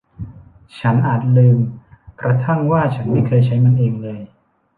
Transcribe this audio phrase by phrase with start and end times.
[0.79, 1.57] ฉันอาจลืม
[2.21, 4.21] กระทั่งว่าฉันไม่เคยใช้มันเองเลย